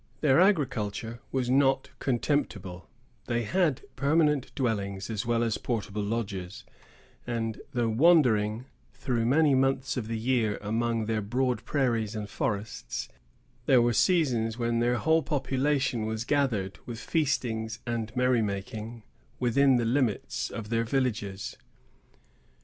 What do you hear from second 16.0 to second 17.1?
was gathered, with